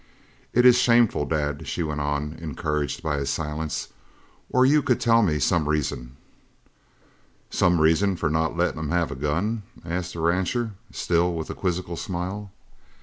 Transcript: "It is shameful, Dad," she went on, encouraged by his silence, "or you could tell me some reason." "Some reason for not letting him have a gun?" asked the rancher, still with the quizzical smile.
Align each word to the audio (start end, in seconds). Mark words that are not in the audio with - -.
"It 0.51 0.65
is 0.65 0.77
shameful, 0.79 1.25
Dad," 1.25 1.67
she 1.67 1.83
went 1.83 2.01
on, 2.01 2.33
encouraged 2.41 3.03
by 3.03 3.17
his 3.19 3.29
silence, 3.29 3.89
"or 4.49 4.65
you 4.65 4.81
could 4.81 4.99
tell 4.99 5.21
me 5.21 5.37
some 5.37 5.69
reason." 5.69 6.17
"Some 7.51 7.79
reason 7.79 8.15
for 8.15 8.27
not 8.31 8.57
letting 8.57 8.79
him 8.79 8.89
have 8.89 9.11
a 9.11 9.15
gun?" 9.15 9.61
asked 9.85 10.13
the 10.15 10.19
rancher, 10.21 10.71
still 10.91 11.35
with 11.35 11.49
the 11.49 11.53
quizzical 11.53 11.97
smile. 11.97 12.51